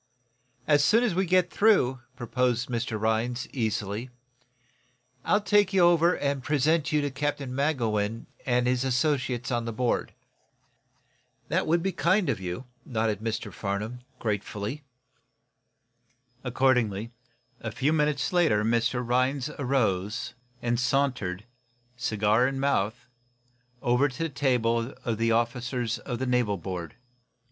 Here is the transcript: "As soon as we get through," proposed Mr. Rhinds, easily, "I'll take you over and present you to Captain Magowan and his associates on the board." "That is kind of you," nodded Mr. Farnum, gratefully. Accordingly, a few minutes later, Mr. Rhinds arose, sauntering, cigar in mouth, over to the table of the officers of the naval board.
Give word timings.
"As 0.67 0.83
soon 0.83 1.03
as 1.03 1.13
we 1.13 1.27
get 1.27 1.51
through," 1.51 1.99
proposed 2.15 2.69
Mr. 2.69 2.99
Rhinds, 2.99 3.47
easily, 3.53 4.09
"I'll 5.23 5.41
take 5.41 5.73
you 5.73 5.81
over 5.83 6.17
and 6.17 6.41
present 6.43 6.91
you 6.91 7.01
to 7.01 7.11
Captain 7.11 7.53
Magowan 7.53 8.25
and 8.43 8.65
his 8.65 8.83
associates 8.83 9.51
on 9.51 9.65
the 9.65 9.71
board." 9.71 10.15
"That 11.49 11.67
is 11.67 11.93
kind 11.97 12.29
of 12.31 12.39
you," 12.39 12.65
nodded 12.83 13.19
Mr. 13.19 13.53
Farnum, 13.53 13.99
gratefully. 14.17 14.81
Accordingly, 16.43 17.11
a 17.59 17.69
few 17.71 17.93
minutes 17.93 18.33
later, 18.33 18.63
Mr. 18.63 19.07
Rhinds 19.07 19.51
arose, 19.59 20.33
sauntering, 20.77 21.43
cigar 21.95 22.47
in 22.47 22.59
mouth, 22.59 23.05
over 23.83 24.07
to 24.09 24.23
the 24.23 24.29
table 24.29 24.95
of 25.05 25.19
the 25.19 25.31
officers 25.31 25.99
of 25.99 26.17
the 26.17 26.25
naval 26.25 26.57
board. 26.57 26.95